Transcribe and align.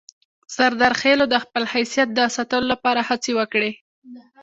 سردارخېلو 0.55 1.25
د 1.29 1.35
خپل 1.43 1.63
حیثیت 1.73 2.09
د 2.13 2.19
ساتلو 2.35 2.67
لپاره 2.73 3.01
هڅې 3.09 3.31
وکړې. 3.39 3.71